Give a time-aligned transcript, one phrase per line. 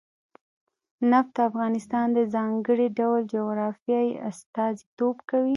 [1.11, 5.49] نفت د افغانستان د ځانګړي ډول جغرافیه استازیتوب کوي.